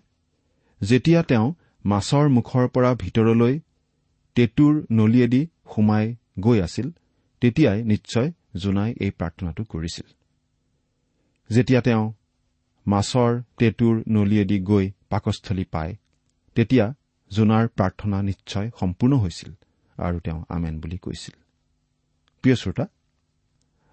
যেতিয়া 0.80 1.20
তেওঁ 1.22 1.46
মাছৰ 1.84 2.26
মুখৰ 2.28 2.64
পৰা 2.68 2.90
ভিতৰলৈ 2.94 3.54
টেটুৰ 4.36 4.74
নলীয়েদি 4.90 5.42
সোমাই 5.74 6.06
গৈ 6.40 6.58
আছিল 6.60 6.86
তেতিয়াই 7.42 7.78
নিশ্চয় 7.84 8.28
জোনাই 8.56 8.90
এই 9.04 9.10
প্ৰাৰ্থনাটো 9.10 9.62
কৰিছিল। 9.64 10.06
যেতিয়া 11.50 11.80
তেওঁ 11.80 12.04
মাছৰ 12.86 13.32
টেটুৰ 13.58 13.94
নলীয়েদি 14.08 14.58
গৈ 14.60 14.86
পাকস্থলী 15.10 15.64
পায় 15.64 15.92
তেতিয়া 16.56 16.86
জোনাৰ 17.30 17.64
প্ৰাৰ্থনা 17.68 18.18
নিশ্চয় 18.22 18.66
সম্পূৰ্ণ 18.80 19.14
হৈছিল 19.16 19.52
আৰু 19.98 20.16
তেওঁ 20.20 20.40
আমেন 20.48 20.74
বুলি 20.80 20.98
কৈছিল। 20.98 21.34
প্ৰিয় 22.44 22.56
শ্ৰোতা 22.56 22.84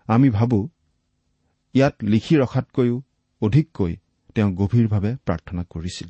আমি 0.08 0.30
ভাবো 0.30 0.70
ইয়াত 1.74 1.96
লিখি 2.04 2.36
ৰখাতকৈও 2.38 3.02
অধিককৈ 3.42 3.96
তেওঁ 4.36 4.52
গভীৰভাৱে 4.52 5.16
প্ৰাৰ্থনা 5.26 5.64
কৰিছিল। 5.70 6.10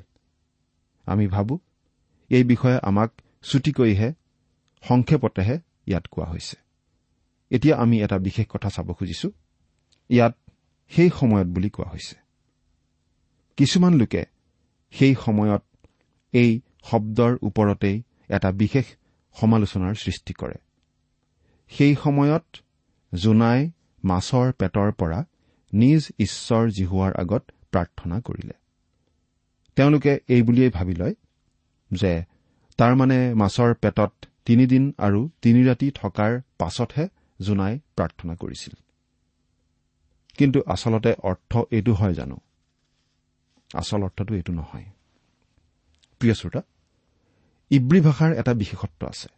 আমি 1.05 1.27
ভাবো 1.27 1.59
এই 2.29 2.43
বিষয়ে 2.43 2.79
আমাক 2.83 3.11
চুটিকৈহে 3.41 4.13
সংক্ষেপতেহে 4.81 5.59
ইয়াত 5.87 6.07
কোৱা 6.07 6.25
হৈছে। 6.25 6.57
এতিয়া 7.51 7.75
আমি 7.77 8.01
এটা 8.01 8.17
বিশেষ 8.17 8.45
কথা 8.49 8.69
চাব 8.69 8.93
খুজিছো। 8.93 9.31
ইয়াত 10.09 10.37
সেই 10.89 11.09
সময়ত 11.09 11.47
বুলি 11.47 11.69
কোৱা 11.69 11.89
হৈছে। 11.89 12.15
কিছুমান 13.57 13.93
লোকে 13.93 14.25
সেই 14.91 15.15
সময়ত 15.15 15.63
এই 16.33 16.61
শব্দৰ 16.83 17.37
ওপৰতেই 17.41 18.03
এটা 18.29 18.51
বিশেষ 18.51 18.85
সমালোচনাৰ 19.33 19.93
সৃষ্টি 19.93 20.33
কৰে। 20.33 20.55
সেই 21.69 21.95
সময়ত 21.95 22.43
জোনাই 23.15 23.71
মাছৰ 24.03 24.51
পেটৰ 24.51 24.91
পৰা 24.91 25.25
নিজ 25.73 26.11
ঈশ্বৰ 26.19 26.69
জিহুৱাৰ 26.69 27.13
আগত 27.13 27.43
প্ৰাৰ্থনা 27.71 28.21
কৰিলে। 28.21 28.53
তেওঁলোকে 29.75 30.19
এই 30.27 30.41
বুলিয়েই 30.41 30.69
ভাবি 30.69 30.93
লয় 30.93 31.15
যে 31.91 32.23
তাৰমানে 32.77 33.33
মাছৰ 33.33 33.73
পেটত 33.73 34.13
তিনিদিন 34.45 34.93
আৰু 34.97 35.29
তিনি 35.41 35.65
ৰাতি 35.65 35.91
থকাৰ 35.91 36.41
পাছতহে 36.57 37.07
জোনাই 37.41 37.79
প্ৰাৰ্থনা 37.95 38.35
কৰিছিল। 38.35 38.73
কিন্তু 40.37 40.61
আচলতে 40.67 41.13
অৰ্থ 41.23 41.57
এইটো 41.71 41.93
হয় 41.93 42.13
জানো? 42.13 42.37
আচল 43.73 44.03
অৰ্থটো 44.03 44.35
এইটো 44.35 44.53
নহয়। 44.53 44.85
প্ৰিয় 46.19 46.33
শ্ৰোতা 46.33 46.61
ইব্ৰী 47.69 48.01
ভাষাৰ 48.01 48.33
এটা 48.33 48.53
বিশেষত্ব 48.53 49.07
আছে। 49.07 49.29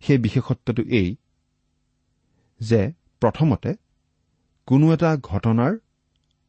সেই 0.00 0.18
বিশেষত্বটো 0.18 0.82
এই 0.82 1.16
যে 2.60 2.92
প্ৰথমতে 3.22 3.70
কোনো 4.68 4.92
এটা 4.94 5.10
ঘটনাৰ 5.22 5.72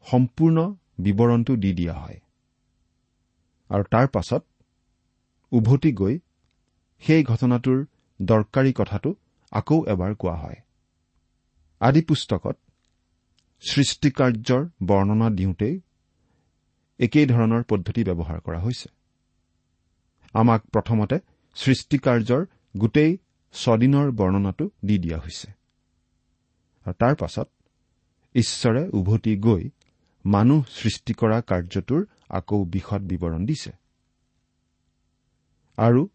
সম্পূৰ্ণ 0.05 0.57
বিৱৰণটো 0.99 1.53
দি 1.55 1.71
দিয়া 1.73 1.93
হয়। 1.93 2.19
আৰু 3.69 3.83
তাৰ 3.91 4.07
পাছত 4.07 4.43
উভতি 5.51 5.91
গৈ 5.91 6.15
সেই 7.03 7.23
ঘটনাটোৰ 7.23 7.79
দৰকাৰী 8.19 8.71
কথাটো 8.73 9.09
আকৌ 9.51 9.77
এবাৰ 9.87 10.11
কোৱা 10.15 10.35
হয়। 10.35 10.59
আদি 11.81 12.01
পুস্তকত 12.01 12.55
সৃষ্টিকাৰ্যৰ 13.63 14.63
বৰ্ণনা 14.83 15.27
দিওঁতেই 15.29 15.75
একেধৰণৰ 16.99 17.63
পদ্ধতি 17.63 18.01
ব্যৱহাৰ 18.03 18.39
কৰা 18.39 18.59
হৈছে। 18.59 18.87
আমাক 20.35 20.61
প্ৰথমতে 20.73 21.17
সৃষ্টিকাৰ্যৰ 21.55 22.41
গোটেই 22.77 23.11
ছদিনৰ 23.53 24.07
বৰ্ণনাটো 24.11 24.65
দি 24.85 24.95
দিয়া 24.97 25.19
হৈছে। 25.19 25.47
আৰু 26.85 26.93
তাৰ 26.93 27.15
পাছত 27.15 27.47
ঈশ্বৰে 28.35 28.89
উভতি 28.89 29.37
গৈ 29.37 29.63
মানুহ 30.25 30.65
সৃষ্টি 30.69 31.13
কৰা 31.13 31.41
কাৰ্যটোৰ 31.41 32.05
আকৌ 32.29 32.65
বিশদ 32.65 33.01
বিৱৰণ 33.01 33.45
দিছে। 33.45 33.71
আৰু 35.77 36.09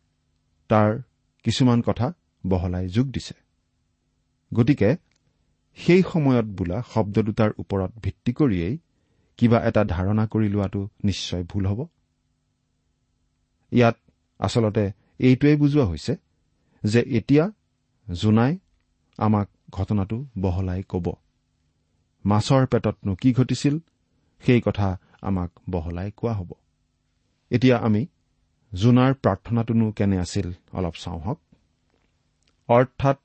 তাৰ 0.69 1.03
কিছুমান 1.45 1.81
কথা 1.81 2.13
বহলাই 2.47 2.89
যোগ 2.89 3.07
দিছে। 3.07 3.35
গতিকে 4.55 4.97
সেই 5.77 6.03
সময়ত 6.13 6.45
বোলা 6.45 6.83
শব্দ 6.95 7.19
দুটাৰ 7.19 7.51
ওপৰত 7.59 7.91
ভিত্তি 8.03 8.33
কৰিয়েই 8.33 8.79
কিবা 9.39 9.59
এটা 9.69 9.85
ধাৰণা 9.85 10.27
কৰি 10.27 10.49
লোৱাটো 10.49 10.89
নিশ্চয় 11.05 11.45
ভুল 11.45 11.67
হ'ব। 11.67 11.87
ইয়াত 13.73 13.97
আচলতে 14.39 14.85
এইটোৱেই 15.19 15.57
বুজোৱা 15.57 15.85
হৈছে 15.85 16.17
যে 16.85 17.01
এতিয়া 17.01 17.51
জোনাই 18.11 18.59
আমাক 19.19 19.49
ঘটনাটো 19.71 20.27
বহলাই 20.41 20.83
কব। 20.89 21.13
মাছৰ 22.27 22.67
পেটতনো 22.67 23.15
কি 23.15 23.33
ঘটিছিল? 23.33 23.79
সেই 24.47 24.61
কথা 24.61 24.99
আমাক 25.23 25.51
বহলাই 25.71 26.11
কোৱা 26.17 26.33
হ'ব। 26.33 26.53
এতিয়া 27.51 27.79
আমি 27.79 28.07
জোনাৰ 28.75 29.15
প্ৰাৰ্থনাটোনো 29.15 29.93
কেনে 29.93 30.19
আছিল 30.19 30.53
অলপ 30.73 30.93
চাওঁ 30.95 31.21
হওক। 31.21 31.41
অৰ্থাৎ 32.69 33.19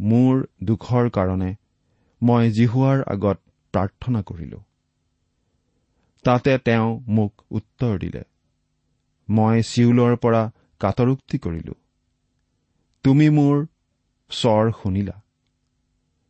মোৰ 0.00 0.46
দুখৰ 0.64 1.10
কাৰণে 1.10 1.56
মই 2.22 2.50
জিহুৱাৰ 2.50 3.02
আগত 3.02 3.38
প্ৰাৰ্থনা 3.72 4.22
কৰিলো। 4.22 4.60
তাতে 6.24 6.58
তেওঁ 6.58 7.00
মোক 7.08 7.42
উত্তৰ 7.50 7.98
দিলে। 7.98 8.22
মই 9.30 9.62
চিউলৰ 9.62 10.16
পৰা 10.16 10.50
কাটৰোক্তি 10.80 11.38
কৰিলো। 11.38 11.74
তুমি 13.02 13.30
মোৰ 13.30 13.66
স্বৰ 14.30 14.72
শুনিলা। 14.82 15.23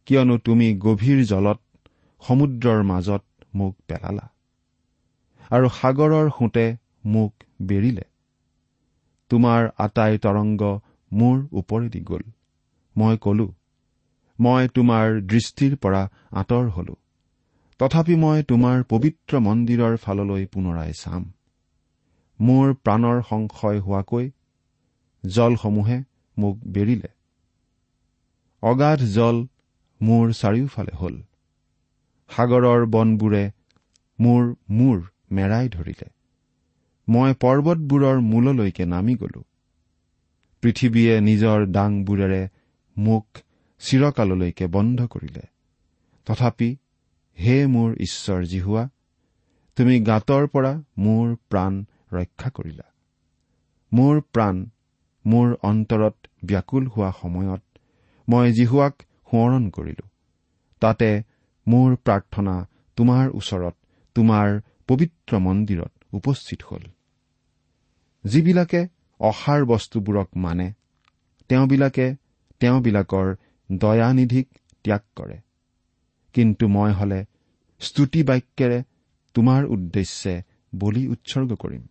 কিয়নো 0.06 0.38
তুমি 0.38 0.78
গভীৰ 0.78 1.24
জলত 1.24 1.60
সমুদ্ৰৰ 2.22 2.82
মাজত 2.82 3.24
মোক 3.54 3.76
পেলালা। 3.88 4.26
আৰু 5.50 5.68
সাগৰৰ 5.68 6.30
সোঁতে 6.30 6.76
মোক 7.04 7.32
বেৰিলে। 7.62 8.04
তোমাৰ 9.30 9.68
আটাই 9.78 10.18
তৰংগ 10.18 10.62
মোৰ 11.12 11.36
ওপৰেদি 11.52 12.00
গ'ল। 12.00 12.22
মই 12.96 13.16
কলো 13.16 13.48
মই 14.40 14.68
তোমাৰ 14.68 15.20
দৃষ্টিৰ 15.20 15.76
পৰা 15.76 16.10
আঁতৰ 16.32 16.68
হলো। 16.68 16.94
তথাপি 17.78 18.16
মই 18.16 18.42
তোমাৰ 18.42 18.82
পবিত্ৰ 18.82 19.38
মন্দিৰৰ 19.38 19.96
ফাললৈ 19.96 20.46
পুনৰাই 20.46 20.92
চাম। 20.92 21.32
মোৰ 22.40 22.74
প্ৰাণৰ 22.74 23.22
সংশয় 23.28 23.80
হোৱাকৈ 23.80 24.30
জলসমূহে 25.26 25.98
মোক 26.38 26.56
বেৰিলে। 26.66 27.08
অগাধ 28.62 28.98
জল 28.98 29.46
মোৰ 30.02 30.32
চাৰিওফালে 30.32 30.96
হল। 30.96 31.22
সাগৰৰ 32.28 32.86
বনবোৰে 32.86 33.50
মোৰ 34.20 34.54
মূৰ 34.70 35.02
মেৰাই 35.30 35.68
ধৰিলে। 35.68 36.08
মই 37.08 37.34
পৰ্বতবোৰৰ 37.34 38.20
মূললৈকে 38.20 38.84
নামি 38.86 39.14
গলো। 39.14 39.44
পৃথিৱীয়ে 40.60 41.20
নিজৰ 41.20 41.66
ডাংবোৰেৰে 41.66 42.48
মোক 42.98 43.26
চিৰকাললৈকে 43.78 44.66
বন্ধ 44.66 45.06
কৰিলে। 45.06 45.42
তথাপি 46.26 46.76
হে 47.40 47.66
মোৰ 47.66 47.96
ঈশ্বৰ 48.00 48.44
জিহুৱা 48.44 48.88
তুমি 49.76 50.00
গাঁতৰ 50.00 50.46
পৰা 50.46 50.82
মোৰ 50.98 51.36
প্ৰাণ 51.50 51.84
ৰক্ষা 52.12 52.50
কৰিলা। 52.50 52.82
মোৰ 53.92 54.20
প্ৰাণ 54.20 54.66
মোৰ 55.26 55.56
অন্তৰত 55.62 56.16
ব্যাকুল 56.44 56.86
হোৱা 56.86 57.12
সময়ত 57.22 57.62
মই 58.28 58.52
জিহুৱাক 58.52 59.02
সোঁৱৰণ 59.34 59.70
কৰিলো। 59.70 60.08
তাতে 60.80 61.22
মোৰ 61.68 61.96
প্ৰাৰ্থনা 61.96 62.66
তোমাৰ 62.96 63.30
ওচৰত 63.30 63.74
তোমাৰ 64.14 64.60
পবিত্ৰ 64.88 65.38
মন্দিৰত 65.38 65.92
উপস্থিত 66.12 66.62
হ'ল। 66.62 66.84
যিবিলাকে 68.24 68.88
অসাৰ 69.20 69.64
বস্তুবোৰক 69.64 70.28
মানে 70.36 70.72
তেওঁবিলাকে 71.48 72.16
তেওঁবিলাকৰ 72.60 73.34
দয়ানিধিক 73.72 74.48
ত্যাগ 74.84 75.00
কৰে। 75.16 75.38
কিন্তু 76.34 76.68
মই 76.68 76.92
হলে 76.92 77.24
স্তুতি 77.80 78.22
বাক্যেৰে 78.22 78.82
তোমাৰ 79.34 79.64
উদ্দেশ্যে 79.64 80.42
বলি 80.74 81.08
উৎসৰ্গ 81.08 81.54
কৰিম। 81.54 81.82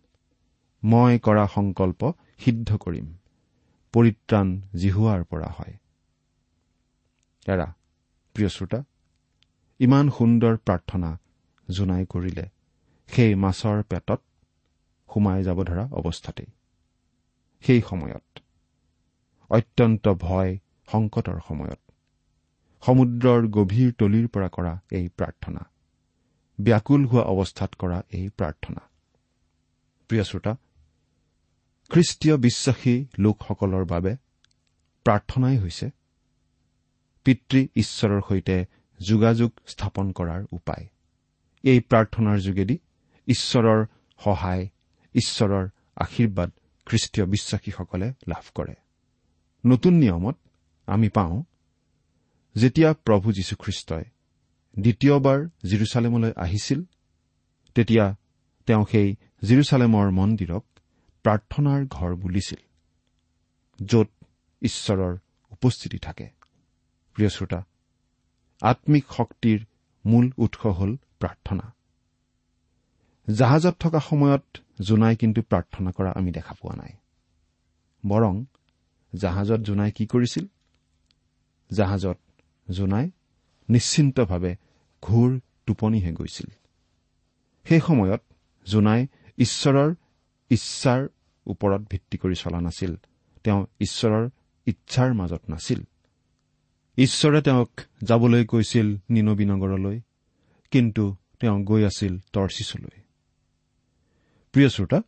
মই 0.84 1.18
কৰা 1.18 1.46
সংকল্প 1.54 2.12
সিদ্ধ 2.38 2.76
কৰিম। 2.76 3.06
পৰিত্ৰাণ 3.92 4.60
জিহুৱাৰ 4.74 5.24
পৰা 5.24 5.46
হয়। 5.46 5.74
এৰা 7.46 7.68
প্ৰিয় 8.34 8.48
শ্ৰোতা 8.48 8.80
ইমান 9.80 10.06
সুন্দৰ 10.18 10.54
প্ৰাৰ্থনা 10.66 11.10
জোনাই 11.68 12.04
কৰিলে 12.06 12.44
সেই 13.08 13.32
মাছৰ 13.34 13.78
পেটত 13.90 14.20
সোমাই 15.08 15.42
যাব 15.42 15.58
ধৰা 15.64 15.84
অৱস্থাতেই। 15.98 16.50
সেই 17.64 17.80
সময়ত 17.90 18.24
অত্যন্ত 19.50 20.04
ভয় 20.20 20.52
সংকটৰ 20.92 21.38
সময়ত 21.48 21.80
সমুদ্ৰৰ 22.82 23.42
গভীৰ 23.56 23.90
তলিৰ 23.98 24.26
পৰা 24.28 24.48
কৰা 24.48 24.72
এই 24.92 25.06
প্ৰাৰ্থনা 25.18 25.62
ব্যাকুল 26.58 27.02
হোৱা 27.04 27.24
অৱস্থাত 27.32 27.70
কৰা 27.80 27.98
এই 28.10 28.26
প্ৰাৰ্থনা। 28.38 28.82
প্ৰিয় 30.10 30.24
শ্ৰোতা 30.24 30.52
খ্ৰীষ্টীয় 31.90 32.36
বিশ্বাসী 32.36 32.94
লোকসকলৰ 33.18 33.84
বাবে 33.84 34.12
প্ৰাৰ্থনাই 35.06 35.56
হৈছে 35.58 35.86
পিতৃ 37.24 37.66
ঈশ্বৰৰ 37.76 38.20
সৈতে 38.28 38.56
যোগাযোগ 39.00 39.50
স্থাপন 39.66 40.12
কৰাৰ 40.12 40.42
উপায়। 40.52 40.84
এই 41.64 41.80
প্ৰাৰ্থনাৰ 41.80 42.38
যোগেদি 42.38 42.78
ঈশ্বৰৰ 43.26 43.80
সহায় 44.20 44.64
ঈশ্বৰৰ 45.14 45.68
আশীৰ্বাদ 45.96 46.50
খ্ৰীষ্টীয় 46.86 47.26
বিশ্বাসীসকলে 47.26 48.08
লাভ 48.28 48.44
কৰে। 48.54 48.74
নতুন 49.66 49.94
নিয়মত 49.94 50.36
আমি 50.86 51.08
পাওঁ 51.08 51.42
যেতিয়া 52.56 52.90
প্ৰভু 53.06 53.32
যীশুখ্ৰীষ্টই 53.32 54.04
দ্বিতীয়বাৰ 54.76 55.38
জিৰচালেমলৈ 55.68 56.32
আহিছিল 56.36 56.80
তেতিয়া 57.74 58.16
তেওঁ 58.66 58.84
সেই 58.90 59.08
জিৰচালেমৰ 59.44 60.06
মন্দিৰক 60.10 60.64
প্ৰাৰ্থনাৰ 61.24 61.80
ঘৰ 61.90 62.10
বুলিছিল 62.14 62.60
য'ত 63.84 64.08
ঈশ্বৰৰ 64.62 65.14
উপস্থিতি 65.52 65.98
থাকে। 65.98 66.26
প্ৰিয় 67.14 67.28
শ্ৰোতা 67.28 67.64
আম্মিক 68.62 69.04
শক্তিৰ 69.16 69.64
মূল 70.06 70.30
উৎস 70.36 70.66
হ'ল 70.66 70.96
প্ৰাৰ্থনা। 71.20 71.72
জাহাজত 73.34 73.74
থকা 73.80 74.00
সময়ত 74.00 74.44
জোনাই 74.80 75.16
কিন্তু 75.16 75.42
প্ৰাৰ্থনা 75.42 75.90
কৰা 75.90 76.12
আমি 76.16 76.32
দেখা 76.32 76.54
পোৱা 76.54 76.76
নাই। 76.76 76.92
বৰং 78.06 78.44
জাহাজত 79.14 79.60
জোনাই 79.60 79.90
কি 79.92 80.06
কৰিছিল? 80.06 80.46
জাহাজত 81.72 82.18
জোনাই 82.70 83.10
নিশ্চিন্তভাৱে 83.68 84.56
ঘোৰ 85.02 85.40
টোপনিহে 85.66 86.12
গৈছিল। 86.12 86.46
সেই 87.64 87.80
সময়ত 87.80 88.22
জোনাই 88.66 89.06
ঈশ্বৰৰ 89.38 89.94
ইচ্ছাৰ 90.50 91.08
ওপৰত 91.46 91.80
ভিত্তি 91.90 92.18
কৰি 92.18 92.34
চলা 92.34 92.60
নাছিল। 92.60 92.96
তেওঁ 93.44 93.66
ঈশ্বৰৰ 93.80 94.30
ইচ্ছাৰ 94.66 95.14
মাজত 95.14 95.42
নাছিল। 95.48 95.82
ঈশ্বৰে 96.98 97.40
তেওঁক 97.42 97.70
যাবলৈ 98.02 98.44
কৈছিল 98.44 98.98
নিনবী 99.10 99.44
নগৰলৈ 99.44 100.00
কিন্তু 100.70 101.16
তেওঁ 101.40 101.62
গৈ 101.62 101.84
আছিল 101.84 102.18
টৰ্চিছলৈ 102.32 103.00
প্ৰিয় 104.52 104.68
শ্ৰোতা 104.68 105.02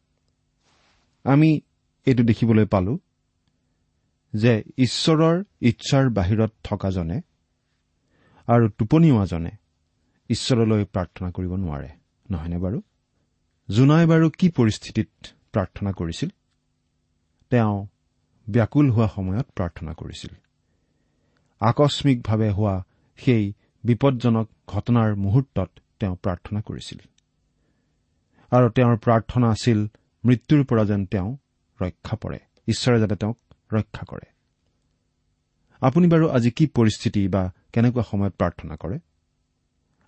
আমি 1.25 1.61
এইটো 2.07 2.23
দেখিবলৈ 2.23 2.65
পালো 2.65 2.99
যে 4.35 4.65
ঈশ্বৰৰ 4.79 5.45
ইচ্ছাৰ 5.61 6.11
বাহিৰত 6.11 6.53
থকাজনে 6.65 7.21
আৰু 8.49 8.69
টোপনিওৱাজনে 8.69 9.51
ঈশ্বৰলৈ 10.31 10.85
প্ৰাৰ্থনা 10.85 11.31
কৰিব 11.31 11.53
নোৱাৰে 11.55 11.91
নহয়নে 12.31 12.59
বাৰু? 12.59 12.83
জোনাই 13.71 14.07
বাৰু 14.07 14.31
কি 14.31 14.49
পৰিস্থিতিত 14.49 15.09
প্ৰাৰ্থনা 15.53 15.93
কৰিছিল? 15.93 16.29
তেওঁ 17.51 17.87
ব্যাকুল 18.51 18.91
হোৱা 18.91 19.09
সময়ত 19.09 19.47
প্ৰাৰ্থনা 19.57 19.93
কৰিছিল। 19.93 20.46
আকস্মিকভাৱে 21.61 22.51
হোৱা 22.51 22.85
সেই 23.17 23.53
বিপদজনক 23.85 24.51
ঘটনাৰ 24.67 25.17
মুহূৰ্তত 25.17 25.71
তেওঁ 26.01 26.17
প্ৰাৰ্থনা 26.17 26.61
কৰিছিল। 26.61 26.99
আৰু 28.51 28.69
তেওঁৰ 28.69 28.97
প্ৰাৰ্থনা 28.97 29.51
আছিল 29.51 29.87
মৃত্যুৰ 30.25 30.65
পৰা 30.65 30.85
যেন 30.85 31.07
তেওঁ 31.07 31.37
ৰক্ষা 31.83 32.17
পৰে। 32.17 32.39
ঈশ্বৰে 32.69 33.01
যাতে 33.01 33.17
তেওঁক 33.17 33.39
ৰক্ষা 33.73 34.05
কৰে। 34.05 34.27
আপুনি 35.81 36.09
বাৰু 36.09 36.29
আজি 36.29 36.51
কি 36.51 36.67
পৰিস্থিতি 36.67 37.29
বা 37.29 37.53
কেনেকুৱা 37.73 38.03
সময়ত 38.03 38.35
প্ৰাৰ্থনা 38.35 38.77
কৰে? 38.77 38.99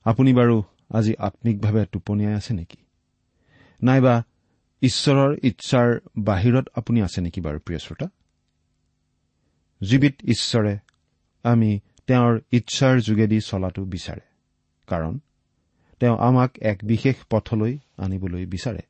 আপুনি 0.05 0.35
বাৰু 0.35 0.63
আজি 0.91 1.15
আম্মিকভাৱে 1.19 1.87
টোপনিয়াই 1.87 2.35
আছে 2.35 2.55
নেকি? 2.55 2.77
নাইবা 3.83 4.23
ঈশ্বৰৰ 4.83 5.37
ইচ্ছাৰ 5.43 6.01
বাহিৰত 6.19 6.69
আপুনি 6.75 7.03
আছে 7.03 7.21
নেকি 7.21 7.41
বাৰু 7.41 7.59
প্ৰিয় 7.59 7.79
শ্ৰোতা? 7.79 8.09
জীৱিত 9.83 10.15
ঈশ্বৰে 10.25 10.79
আমি 11.49 11.71
তেওঁৰ 12.07 12.35
ইচ্ছাৰ 12.53 12.95
যোগেদি 13.01 13.39
চলাটো 13.41 13.83
বিচাৰে। 13.85 14.25
কাৰণ 14.89 15.13
তেওঁ 16.01 16.17
আমাক 16.19 16.51
এক 16.63 16.79
বিশেষ 16.85 17.17
পথলৈ 17.31 17.73
আনিবলৈ 17.99 18.45
বিচাৰে। 18.47 18.83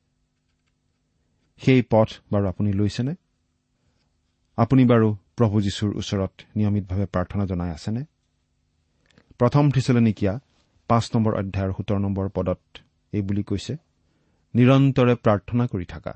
সেই 1.61 1.81
পথ 1.89 2.09
বাৰু 2.31 2.45
আপুনি 2.47 2.69
লৈছেনে? 2.73 3.13
আপুনি 4.57 4.83
বাৰু 4.85 5.07
প্ৰভু 5.37 5.55
যীশুৰ 5.61 5.91
ওচৰত 5.97 6.33
নিয়মিতভাৱে 6.55 7.05
প্ৰাৰ্থনা 7.05 7.43
জনাই 7.45 7.71
আছেনে? 7.71 8.01
প্ৰথম 9.39 9.71
থিচলনিকীয়া 9.71 10.33
পাঁচ 10.89 11.05
নম্বৰ 11.15 11.33
অধ্যায়ৰ 11.35 11.71
সোতৰ 11.77 11.99
নম্বৰ 11.99 12.25
পদত 12.29 12.61
এই 13.13 13.21
বুলি 13.21 13.43
কৈছে 13.43 13.73
নিৰন্তৰে 14.53 15.13
প্ৰাৰ্থনা 15.15 15.63
কৰি 15.67 15.85
থকা। 15.85 16.13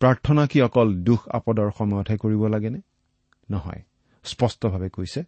প্ৰাৰ্থনা 0.00 0.42
কি 0.46 0.58
অকল 0.62 0.88
দুখ 1.04 1.20
আপদৰ 1.28 1.68
সময়তহে 1.78 2.16
কৰিব 2.16 2.42
লাগেনে? 2.46 2.80
নহয়। 3.50 3.82
স্পষ্টভাৱে 4.24 4.88
কৈছে 4.88 5.20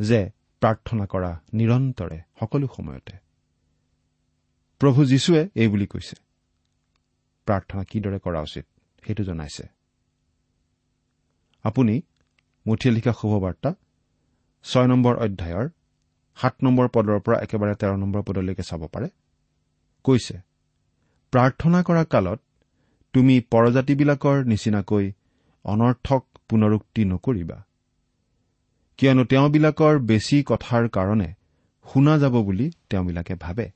যে 0.00 0.30
প্ৰাৰ্থনা 0.62 1.06
কৰা 1.06 1.40
নিৰন্তৰে 1.52 2.18
সকলো 2.40 2.66
সময়তে। 2.76 3.14
প্ৰভু 4.80 5.04
যীশুৱে 5.04 5.48
এই 5.54 5.68
বুলি 5.68 5.86
কৈছে। 5.86 6.16
প্ৰাৰ্থনা 7.46 7.84
কিদৰে 7.84 8.18
কৰা 8.18 8.40
উচিত 8.40 8.64
সেইটো 9.06 9.24
জনাইছে। 9.24 9.64
আপুনি 11.64 12.02
মুঠিয়ে 12.66 12.94
লিখা 12.94 13.12
শুভবাৰ্তা 13.12 13.74
ছয় 14.64 14.86
নম্বৰ 14.86 15.14
অধ্যায়ৰ 15.16 15.68
সাত 16.36 16.54
নম্বৰ 16.62 16.88
পদৰ 16.88 17.20
পৰা 17.20 17.36
একেবাৰে 17.38 17.74
তেৰ 17.74 17.96
নম্বৰ 17.96 18.22
পদলৈকে 18.22 18.62
চাব 18.62 18.82
পাৰে। 18.86 19.08
কৈছে 20.04 20.40
প্ৰাৰ্থনা 21.32 21.82
কৰা 21.82 22.04
কালত 22.04 22.40
তুমি 23.12 23.40
পৰজাতিবিলাকৰ 23.40 24.44
নিচিনাকৈ 24.44 25.12
অনৰ্থক 25.64 26.22
পুনৰুক্তি 26.48 27.04
নকৰিবা। 27.04 27.64
কিয়নো 28.98 29.22
তেওঁবিলাকৰ 29.24 29.94
বেছি 30.08 30.36
কথাৰ 30.46 30.84
কাৰণে 30.88 31.28
শুনা 31.84 32.14
যাব 32.18 32.34
বুলি 32.42 32.66
তেওঁবিলাকে 32.90 33.34
ভাবে। 33.34 33.66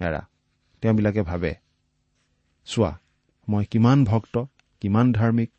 এৰা 0.00 0.22
তেওঁবিলাকে 0.82 1.22
ভাবে 1.22 1.52
চোৱা 2.66 2.92
মই 3.48 3.64
কিমান 3.64 3.98
ভক্ত 4.04 4.34
কিমান 4.82 5.06
ধাৰ্মিক 5.12 5.50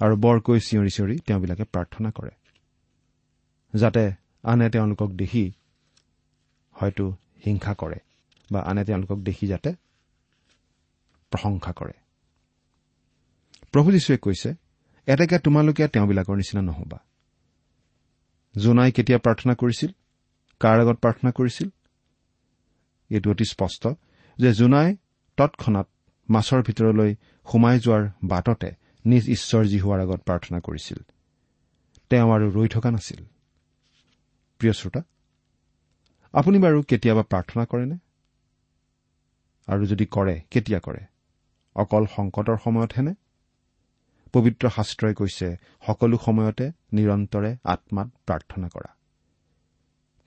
আৰু 0.00 0.14
বৰকৈ 0.16 0.58
চিঞৰি 0.60 0.90
চিঞৰি 0.96 1.16
তেওঁবিলাকে 1.26 1.64
প্ৰাৰ্থনা 1.64 2.10
কৰে 2.10 2.32
যাতে 3.74 4.04
আনে 4.44 4.66
তেওঁলোকক 4.70 5.10
দেখি 5.12 5.44
হয়তো 6.76 7.04
হিংসা 7.44 7.72
কৰে 7.74 7.98
বা 8.48 8.60
আনে 8.60 8.82
তেওঁলোকক 8.84 9.18
দেখি 9.18 9.46
যাতে 9.46 9.70
প্ৰশংসা 11.32 11.72
কৰে। 11.72 11.94
প্ৰভু 13.72 13.88
যীশুৱে 13.92 14.16
কৈছে 14.16 14.50
এতেকে 15.06 15.38
তোমালোকে 15.38 15.88
তেওঁবিলাকৰ 15.88 16.36
নিচিনা 16.36 16.62
নহবা। 16.62 16.98
জোনাই 18.56 18.92
কেতিয়া 18.92 19.18
প্ৰাৰ্থনা 19.18 19.54
কৰিছিল? 19.54 19.90
কাৰ 20.60 20.80
আগত 20.80 20.96
প্ৰাৰ্থনা 20.98 21.30
কৰিছিল? 21.30 21.68
এইটো 23.10 23.30
অতি 23.30 23.44
স্পষ্ট 23.44 23.88
যে 24.38 24.52
জোনাই 24.52 24.96
তৎক্ষণাত 25.36 25.88
মাছৰ 26.30 26.62
ভিতৰলৈ 26.62 27.14
সোমাই 27.52 27.80
যোৱাৰ 27.80 28.08
বাটতে 28.24 28.70
নিজ 29.06 29.30
ঈশ্বৰ 29.30 29.64
জী 29.64 29.78
হোৱাৰ 29.80 30.00
আগত 30.00 30.20
প্ৰাৰ্থনা 30.20 30.60
কৰিছিল। 30.60 30.98
তেওঁ 32.10 32.32
আৰু 32.32 32.50
ৰৈ 32.50 32.68
থকা 32.68 32.90
নাছিল। 32.90 33.24
প্ৰিয় 34.58 34.72
শ্ৰোতা 34.72 35.02
আপুনি 36.32 36.58
বাৰু 36.58 36.82
কেতিয়াবা 36.82 37.22
প্ৰাৰ্থনা 37.22 37.64
কৰেনে? 37.64 37.96
আৰু 39.66 39.86
যদি 39.86 40.06
কৰে 40.06 40.40
কেতিয়া 40.50 40.80
কৰে? 40.80 41.04
অকল 41.74 42.06
সংকটৰ 42.16 42.56
সময়তহেনে 42.64 43.14
পবিত্ৰ 44.32 44.64
শাস্ত্ৰই 44.68 45.14
কৈছে 45.14 45.48
সকলো 45.86 46.16
সময়তে 46.18 46.66
নিৰন্তৰে 46.92 47.50
আত্মাত 47.64 48.08
প্ৰাৰ্থনা 48.26 48.68
কৰা। 48.68 48.90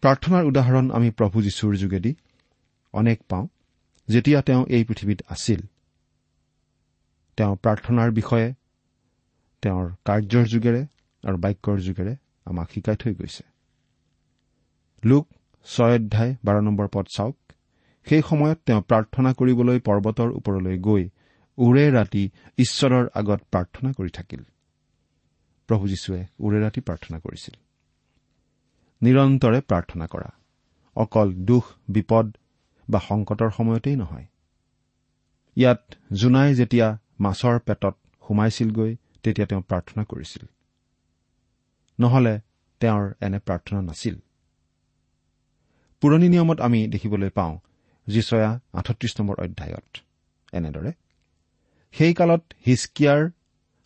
প্ৰাৰ্থনাৰ 0.04 0.44
উদাহৰণ 0.46 0.86
আমি 0.92 1.10
প্ৰভু 1.12 1.38
যীশুৰ 1.42 1.74
যোগেদি 1.76 2.16
অনেক 2.94 3.18
পাওঁ 3.30 3.48
যেতিয়া 4.10 4.42
তেওঁ 4.42 4.66
এই 4.70 4.84
পৃথিৱীত 4.84 5.20
আছিল। 5.30 5.62
তেওঁ 7.38 7.56
প্ৰাৰ্থনাৰ 7.56 8.12
বিষয়ে 8.12 8.54
তেওঁৰ 9.64 9.86
কাৰ্যৰ 10.06 10.46
যোগেৰে 10.48 10.82
আৰু 11.24 11.38
বাক্যৰ 11.38 11.78
যোগেৰে 11.80 12.14
আমাক 12.46 12.68
শিকাই 12.72 12.96
থৈ 12.96 13.14
গৈছে। 13.16 13.44
লোক 15.04 15.28
ছয় 15.68 15.96
অধ্যায় 15.96 16.36
বাৰ 16.46 16.62
নম্বৰ 16.62 16.88
পদ 16.94 17.06
চাওক। 17.18 17.36
সেই 18.08 18.22
সময়ত 18.30 18.60
তেওঁ 18.66 18.82
প্ৰাৰ্থনা 18.82 19.34
কৰিবলৈ 19.34 19.80
পৰ্বতৰ 19.80 20.30
ওপৰলৈ 20.32 20.78
গৈ 20.78 21.04
ওৰে 21.58 21.92
ৰাতি 21.92 22.30
ঈশ্বৰৰ 22.58 23.08
আগত 23.14 23.42
প্ৰাৰ্থনা 23.52 23.92
কৰি 23.92 24.10
থাকিল। 24.10 24.44
প্ৰভু 25.68 25.88
যীশুৱে 25.88 26.26
ওৰে 26.40 26.60
ৰাতি 26.62 26.82
প্ৰাৰ্থনা 26.82 27.20
কৰিছিল। 27.20 27.56
নিৰন্তৰে 29.02 29.62
প্ৰাৰ্থনা 29.62 30.08
কৰা। 30.08 30.30
অকল 30.96 31.34
দুখ 31.34 31.66
বিপদ 31.90 32.38
বা 32.90 33.00
সংকটৰ 33.00 33.50
সময়তেই 33.50 33.96
নহয়। 33.96 34.26
ইয়াত 35.56 35.96
জোনাই 36.14 36.56
যেতিয়া 36.56 36.98
মাছৰ 37.20 37.60
পেটত 37.60 37.96
সোমাইছিলগৈ 38.28 38.96
তেতিয়া 39.24 39.48
তেওঁ 39.48 39.62
প্ৰাৰ্থনা 39.62 40.04
কৰিছিল। 40.04 40.46
নহলে 42.00 42.40
তেওঁৰ 42.80 43.14
এনে 43.22 43.40
প্ৰাৰ্থনা 43.40 43.82
নাছিল। 43.82 44.20
পুৰণি 46.02 46.30
নিয়মত 46.30 46.62
আমি 46.62 46.88
দেখিবলৈ 46.88 47.30
পাওঁ 47.30 47.60
যিচয়া 48.08 48.60
আঠত্ৰিশ 48.74 49.20
নম্বৰ 49.20 49.36
অধ্যায়ত 49.40 49.98
এনেদৰে 50.54 50.92
সেই 51.94 52.14
কালত 52.14 52.44
হিচকিয়াৰ 52.66 53.22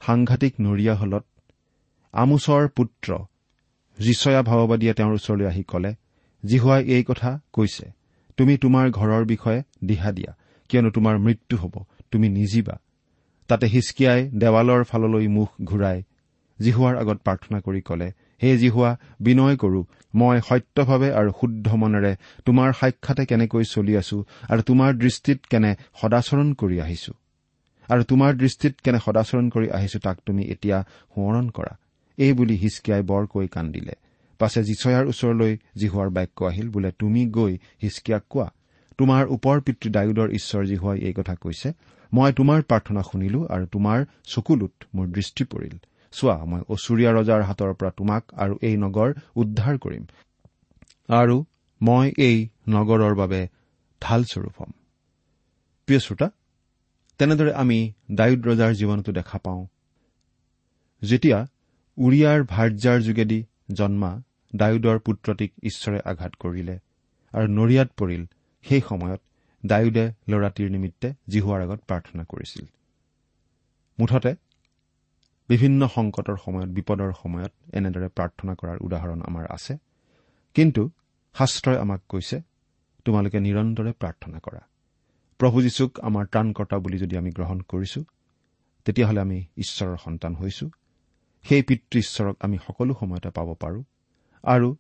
সাংঘাতিক 0.02 0.54
নৰিয়া 0.62 0.96
হলত 0.96 1.26
আমোচৰ 2.14 2.64
পুত্ৰ 2.68 3.10
যিচয়া 3.98 4.42
ভাৱবাদীয়ে 4.42 4.94
তেওঁৰ 4.94 5.14
ওচৰলৈ 5.14 5.46
আহি 5.46 5.64
কলে 5.64 5.92
জিহুৱাই 6.44 6.82
এই 6.86 7.04
কথা 7.04 7.32
কৈছে 7.54 7.86
তুমি 8.38 8.54
তোমাৰ 8.58 8.86
ঘৰৰ 8.92 9.24
বিষয়ে 9.26 9.60
দিহা 9.88 10.12
দিয়া 10.12 10.32
কিয়নো 10.70 10.90
তোমাৰ 10.90 11.16
মৃত্যু 11.20 11.56
হ'ব 11.58 11.76
তুমি 12.12 12.28
নিজিবা। 12.30 12.76
তাতে 13.50 13.66
হিচকিয়াই 13.68 14.22
দেৱালৰ 14.38 14.84
ফাললৈ 14.84 15.28
মুখ 15.28 15.50
ঘূৰাই 15.64 16.00
জিহুৱাৰ 16.60 16.96
আগত 16.98 17.18
প্ৰাৰ্থনা 17.26 17.60
কৰি 17.60 17.82
কলে 17.82 18.08
হে 18.44 18.50
জিহুৱা 18.58 18.92
বিনয় 19.20 19.56
কৰো 19.58 19.82
মই 20.14 20.38
সত্যভাৱে 20.50 21.10
আৰু 21.12 21.32
শুদ্ধ 21.40 21.68
মনেৰে 21.74 22.14
তোমাৰ 22.46 22.70
সাক্ষাতে 22.74 23.24
কেনেকৈ 23.26 23.64
চলি 23.76 23.94
আছো 23.98 24.18
আৰু 24.50 24.62
তোমাৰ 24.62 24.90
দৃষ্টিত 25.04 25.40
কেনে 25.50 25.72
সদাচৰণ 26.02 26.48
কৰি 26.54 26.78
আহিছো? 26.82 27.14
আৰু 27.90 28.04
তোমাৰ 28.04 28.32
দৃষ্টিত 28.34 28.74
কেনে 28.84 29.00
সদাচৰণ 29.06 29.50
কৰি 29.50 29.68
আহিছো 29.70 30.00
তাক 30.00 30.18
তুমি 30.26 30.44
এতিয়া 30.44 30.78
সোঁৱৰণ 31.16 31.50
কৰা। 31.50 31.74
এই 32.18 32.34
বুলি 32.34 32.56
হিচকিয়াই 32.56 33.02
বৰকৈ 33.02 33.48
কান্দিলে। 33.48 33.96
পাছে 34.40 34.64
জিচয়াৰ 34.64 35.06
ওচৰলৈ 35.08 35.58
জিহুৱাৰ 35.76 36.10
বাক্য 36.10 36.46
আহিল 36.46 36.68
বোলে 36.70 36.92
তুমি 36.92 37.22
গৈ 37.28 37.54
হিচকিয়াক 37.82 38.24
কোৱা। 38.30 38.48
তোমাৰ 38.98 39.24
ওপৰ 39.28 39.62
পিতৃ 39.62 39.90
ডায়ুদৰ 39.90 40.30
ঈশ্বৰ 40.30 40.64
জিহুৱাই 40.66 41.00
এই 41.00 41.14
কথা 41.14 41.36
কৈছে। 41.36 41.70
মই 42.14 42.32
তোমাৰ 42.34 42.60
প্ৰাৰ্থনা 42.62 43.02
শুনিলো 43.02 43.40
আৰু 43.46 43.66
তোমাৰ 43.66 44.06
চকুলোত 44.24 44.74
মোৰ 44.96 45.08
দৃষ্টি 45.08 45.44
পৰিল। 45.44 45.76
চোৱা 46.12 46.38
মই 46.46 46.62
অচুৰীয়া 46.70 47.12
ৰজাৰ 47.14 47.42
হাতৰ 47.42 47.74
পৰা 47.74 47.92
তোমাক 47.98 48.24
আৰু 48.34 48.54
এই 48.62 48.76
নগৰ 48.78 49.10
উদ্ধাৰ 49.36 49.78
কৰিম। 49.78 50.04
আৰু 51.10 51.46
মই 51.82 52.12
এই 52.18 52.38
নগৰৰ 52.70 53.16
বাবে 53.16 53.48
ঢালস্বৰূপ 54.02 54.56
হ'ম। 54.60 54.72
প্ৰিয় 55.88 56.00
শ্ৰোতা 56.00 56.28
তেনেদৰে 57.20 57.52
আমি 57.54 57.78
ডায়ুদ 58.12 58.42
ৰজাৰ 58.48 58.72
জীৱনতো 58.74 59.12
দেখা 59.12 59.38
পাওঁ। 59.38 59.66
যেতিয়া 61.02 61.40
উৰিয়াৰ 61.98 62.40
ভাৰ্যাৰ 62.44 63.00
যোগেদি 63.02 63.40
জন্মা 63.72 64.12
ডায়ুদৰ 64.56 64.98
পুত্ৰটিক 65.00 65.52
ঈশ্বৰে 65.64 66.00
আঘাত 66.06 66.34
কৰিলে 66.36 66.76
আৰু 67.34 67.48
নৰিয়াত 67.48 67.90
পৰিল 67.98 68.24
সেই 68.66 68.82
সময়ত 68.82 69.22
ডায়ুদে 69.64 70.06
ল'ৰাটিৰ 70.30 70.70
নিমিত্তে 70.70 71.08
জিহুৱাৰ 71.30 71.62
আগত 71.62 71.80
প্ৰাৰ্থনা 71.88 72.24
কৰিছিল। 72.24 72.66
মুঠতে 74.00 74.32
বিভিন্ন 75.50 75.88
সংকটৰ 75.88 76.38
সময়ত 76.46 76.70
বিপদৰ 76.70 77.12
সময়ত 77.22 77.54
এনেদৰে 77.74 78.08
প্ৰাৰ্থনা 78.08 78.54
কৰাৰ 78.56 78.78
উদাহৰণ 78.78 79.20
আমাৰ 79.22 79.46
আছে। 79.50 79.78
কিন্তু 80.56 80.90
শাস্ত্ৰই 81.36 81.78
আমাক 81.78 82.02
কৈছে 82.10 82.38
তোমালোকে 83.06 83.40
নিৰন্তৰে 83.40 83.92
প্ৰাৰ্থনা 83.92 84.40
কৰা। 84.40 84.62
প্ৰভু 85.38 85.62
যীশুক 85.62 86.00
আমাৰ 86.00 86.26
ত্ৰাণকৰ্তা 86.26 86.78
বুলি 86.78 86.98
যদি 86.98 87.18
আমি 87.18 87.32
গ্ৰহণ 87.32 87.60
কৰিছো 87.60 88.04
তেতিয়াহ'লে 88.86 89.22
আমি 89.22 89.46
ঈশ্বৰৰ 89.58 89.98
সন্তান 89.98 90.36
হৈছো। 90.36 90.70
সেই 91.44 91.64
পিতৃ 91.64 92.00
ঈশ্বৰক 92.00 92.36
আমি 92.40 92.58
সকলো 92.68 92.96
সময়তে 93.00 93.30
পাব 93.30 93.54
পাৰোঁ 93.54 93.84
আৰু 94.44 94.76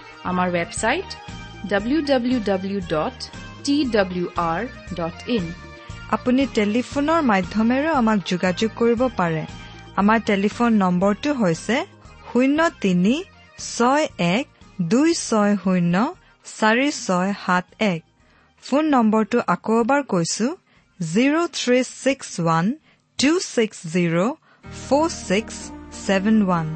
আমাৰ 0.29 0.47
website 0.57 1.09
W 1.71 1.99
W 2.09 2.39
W 2.49 2.79
dot 2.93 3.17
T 3.65 3.75
W 3.95 4.27
R 4.51 4.61
dot 4.99 5.17
in 5.37 5.45
আপুনি 6.15 6.43
টেলিফোনৰ 6.57 7.19
মাধ্যমেৰেও 7.31 7.93
আমাক 8.01 8.19
যোগাযোগ 8.31 8.69
কৰিব 8.79 9.01
পাৰে। 9.19 9.43
আমাৰ 10.01 10.19
টেলিফোন 10.29 10.71
নম্বৰটো 10.83 11.29
হৈছে 11.41 11.77
শূন্য 12.29 12.59
তিনি 12.83 13.15
ছয় 13.75 14.05
এক 14.35 14.45
দুই 14.91 15.09
ছয় 15.27 15.53
শূন্য 15.63 15.95
চাৰি 16.45 16.89
ছয় 17.05 17.31
সাত 17.43 17.65
এক। 17.93 18.01
ফোন 18.63 18.83
নম্বৰটো 18.95 19.37
আকৌ 19.53 19.73
এবাৰ 19.83 20.01
কৈছো 20.13 20.47
zero' 20.99 21.47
three 21.57 21.79
six 22.03 22.27
one 22.41 22.65
two 23.19 23.31
six 23.53 23.77
zero' 23.93 24.17
four 24.83 25.07
six 25.27 25.55
seven 26.05 26.37
one 26.45 26.67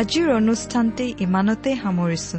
আজিৰ 0.00 0.26
অনুষ্ঠানটি 0.40 1.06
ইমানতে 1.26 1.70
সামৰিছো। 1.82 2.38